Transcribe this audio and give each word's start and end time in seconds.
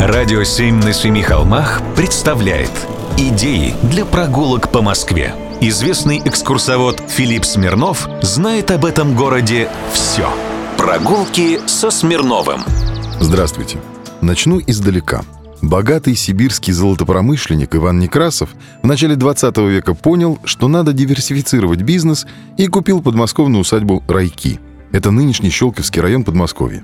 Радио 0.00 0.44
«Семь 0.44 0.76
на 0.76 0.92
семи 0.92 1.22
холмах» 1.22 1.82
представляет 1.96 2.70
Идеи 3.16 3.74
для 3.82 4.04
прогулок 4.04 4.70
по 4.70 4.80
Москве. 4.80 5.34
Известный 5.60 6.22
экскурсовод 6.24 7.02
Филипп 7.08 7.44
Смирнов 7.44 8.08
знает 8.22 8.70
об 8.70 8.84
этом 8.84 9.16
городе 9.16 9.68
все. 9.92 10.28
Прогулки 10.76 11.58
со 11.66 11.90
Смирновым. 11.90 12.60
Здравствуйте. 13.18 13.78
Начну 14.20 14.60
издалека. 14.64 15.22
Богатый 15.62 16.14
сибирский 16.14 16.72
золотопромышленник 16.72 17.74
Иван 17.74 17.98
Некрасов 17.98 18.50
в 18.84 18.86
начале 18.86 19.16
20 19.16 19.56
века 19.56 19.94
понял, 19.94 20.38
что 20.44 20.68
надо 20.68 20.92
диверсифицировать 20.92 21.82
бизнес 21.82 22.24
и 22.56 22.68
купил 22.68 23.02
подмосковную 23.02 23.62
усадьбу 23.62 24.04
«Райки». 24.06 24.60
Это 24.92 25.10
нынешний 25.10 25.50
Щелковский 25.50 26.00
район 26.00 26.24
Подмосковья. 26.24 26.82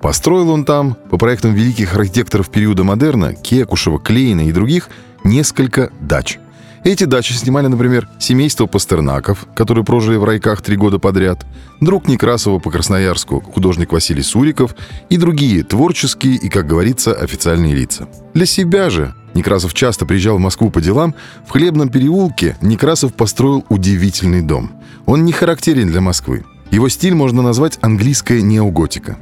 Построил 0.00 0.50
он 0.50 0.64
там, 0.64 0.96
по 1.10 1.16
проектам 1.16 1.54
великих 1.54 1.94
архитекторов 1.94 2.50
периода 2.50 2.84
модерна, 2.84 3.34
Кекушева, 3.34 3.98
Клейна 3.98 4.48
и 4.48 4.52
других, 4.52 4.90
несколько 5.24 5.90
дач. 6.00 6.38
Эти 6.84 7.02
дачи 7.02 7.32
снимали, 7.32 7.66
например, 7.66 8.08
семейство 8.20 8.66
Пастернаков, 8.66 9.46
которые 9.56 9.84
прожили 9.84 10.16
в 10.16 10.24
райках 10.24 10.62
три 10.62 10.76
года 10.76 11.00
подряд, 11.00 11.44
друг 11.80 12.06
Некрасова 12.06 12.60
по 12.60 12.70
Красноярску, 12.70 13.40
художник 13.40 13.92
Василий 13.92 14.22
Суриков 14.22 14.76
и 15.08 15.16
другие 15.16 15.64
творческие 15.64 16.36
и, 16.36 16.48
как 16.48 16.68
говорится, 16.68 17.12
официальные 17.12 17.74
лица. 17.74 18.06
Для 18.34 18.46
себя 18.46 18.88
же 18.88 19.14
Некрасов 19.34 19.74
часто 19.74 20.06
приезжал 20.06 20.36
в 20.36 20.40
Москву 20.40 20.70
по 20.70 20.80
делам. 20.80 21.14
В 21.46 21.50
Хлебном 21.50 21.88
переулке 21.88 22.56
Некрасов 22.60 23.14
построил 23.14 23.64
удивительный 23.68 24.42
дом. 24.42 24.70
Он 25.06 25.24
не 25.24 25.32
характерен 25.32 25.88
для 25.88 26.00
Москвы. 26.00 26.44
Его 26.70 26.88
стиль 26.88 27.14
можно 27.14 27.42
назвать 27.42 27.78
английская 27.80 28.42
неоготика. 28.42 29.16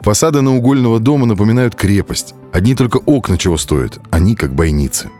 Фасады 0.00 0.40
наугольного 0.40 1.00
дома 1.00 1.26
напоминают 1.26 1.74
крепость. 1.74 2.34
Одни 2.52 2.74
только 2.74 2.98
окна 2.98 3.38
чего 3.38 3.56
стоят, 3.56 4.00
они 4.10 4.34
как 4.34 4.54
бойницы. 4.54 5.10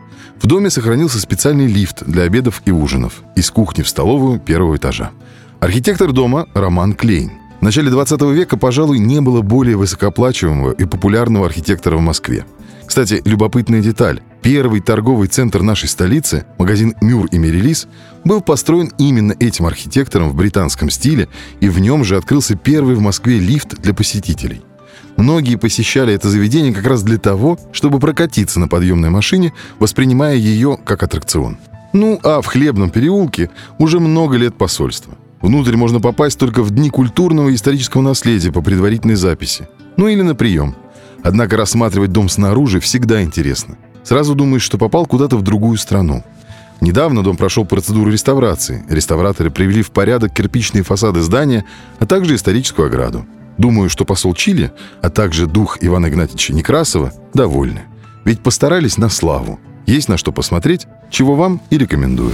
В 0.41 0.47
доме 0.47 0.69
сохранился 0.69 1.19
специальный 1.19 1.67
лифт 1.67 2.03
для 2.05 2.23
обедов 2.23 2.61
и 2.65 2.71
ужинов. 2.71 3.21
Из 3.35 3.51
кухни 3.51 3.83
в 3.83 3.89
столовую 3.89 4.39
первого 4.39 4.77
этажа. 4.77 5.11
Архитектор 5.59 6.11
дома 6.11 6.47
Роман 6.55 6.93
Клейн. 6.93 7.31
В 7.59 7.63
начале 7.63 7.91
20 7.91 8.21
века, 8.33 8.57
пожалуй, 8.57 8.97
не 8.97 9.21
было 9.21 9.41
более 9.41 9.77
высокооплачиваемого 9.77 10.71
и 10.71 10.85
популярного 10.85 11.45
архитектора 11.45 11.97
в 11.97 12.01
Москве. 12.01 12.43
Кстати, 12.91 13.21
любопытная 13.23 13.79
деталь. 13.79 14.19
Первый 14.41 14.81
торговый 14.81 15.29
центр 15.29 15.61
нашей 15.61 15.87
столицы, 15.87 16.45
магазин 16.57 16.93
«Мюр» 16.99 17.27
и 17.27 17.37
«Мерилис», 17.37 17.87
был 18.25 18.41
построен 18.41 18.91
именно 18.97 19.33
этим 19.39 19.65
архитектором 19.65 20.27
в 20.27 20.35
британском 20.35 20.89
стиле, 20.89 21.29
и 21.61 21.69
в 21.69 21.79
нем 21.79 22.03
же 22.03 22.17
открылся 22.17 22.57
первый 22.57 22.95
в 22.95 22.99
Москве 22.99 23.39
лифт 23.39 23.81
для 23.81 23.93
посетителей. 23.93 24.61
Многие 25.15 25.55
посещали 25.55 26.13
это 26.13 26.29
заведение 26.29 26.73
как 26.73 26.85
раз 26.85 27.01
для 27.03 27.17
того, 27.17 27.57
чтобы 27.71 27.99
прокатиться 27.99 28.59
на 28.59 28.67
подъемной 28.67 29.09
машине, 29.09 29.53
воспринимая 29.79 30.35
ее 30.35 30.77
как 30.83 31.01
аттракцион. 31.01 31.59
Ну, 31.93 32.19
а 32.23 32.41
в 32.41 32.47
Хлебном 32.47 32.89
переулке 32.89 33.51
уже 33.77 34.01
много 34.01 34.35
лет 34.35 34.57
посольства. 34.57 35.13
Внутрь 35.39 35.77
можно 35.77 36.01
попасть 36.01 36.37
только 36.37 36.61
в 36.61 36.71
дни 36.71 36.89
культурного 36.89 37.47
и 37.47 37.55
исторического 37.55 38.01
наследия 38.01 38.51
по 38.51 38.61
предварительной 38.61 39.15
записи. 39.15 39.69
Ну 39.95 40.09
или 40.09 40.23
на 40.23 40.35
прием. 40.35 40.75
Однако 41.23 41.57
рассматривать 41.57 42.11
дом 42.11 42.29
снаружи 42.29 42.79
всегда 42.79 43.21
интересно. 43.21 43.77
Сразу 44.03 44.35
думаешь, 44.35 44.63
что 44.63 44.77
попал 44.77 45.05
куда-то 45.05 45.37
в 45.37 45.43
другую 45.43 45.77
страну. 45.77 46.23
Недавно 46.81 47.23
дом 47.23 47.37
прошел 47.37 47.63
процедуру 47.63 48.11
реставрации. 48.11 48.83
Реставраторы 48.89 49.51
привели 49.51 49.83
в 49.83 49.91
порядок 49.91 50.33
кирпичные 50.33 50.83
фасады 50.83 51.21
здания, 51.21 51.63
а 51.99 52.07
также 52.07 52.35
историческую 52.35 52.87
ограду. 52.87 53.25
Думаю, 53.59 53.89
что 53.89 54.05
посол 54.05 54.33
Чили, 54.33 54.71
а 55.03 55.11
также 55.11 55.45
дух 55.45 55.77
Ивана 55.81 56.07
Игнатьевича 56.07 56.53
Некрасова 56.53 57.13
довольны. 57.33 57.81
Ведь 58.25 58.41
постарались 58.41 58.97
на 58.97 59.09
славу. 59.09 59.59
Есть 59.85 60.09
на 60.09 60.17
что 60.17 60.31
посмотреть, 60.31 60.87
чего 61.11 61.35
вам 61.35 61.61
и 61.69 61.77
рекомендую. 61.77 62.33